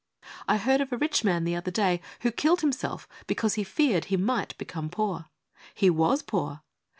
[0.23, 4.05] ♦I heard of a rich man the other day who killed himself because he feared
[4.05, 5.25] he might become poor.
[5.75, 6.61] He was poor.